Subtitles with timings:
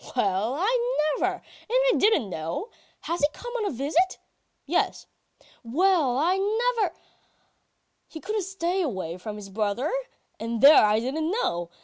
[0.15, 1.31] "'Well, I never!
[1.35, 2.69] And I didn't know!
[3.01, 4.17] Has he come on a visit?
[4.65, 5.05] "Yes."
[5.61, 6.95] "Well, I never....
[8.07, 9.91] He couldn't stay away from his brother....
[10.39, 11.69] And there I didn't know!